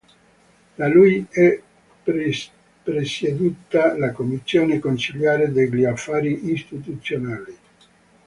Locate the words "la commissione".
3.99-4.79